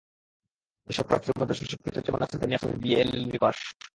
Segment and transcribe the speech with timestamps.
[0.87, 3.57] এসব প্রার্থীর মধ্যে স্বশিক্ষিত যেমন আছেন, তেমনি আছেন বিএ, এলএলবি পাশ।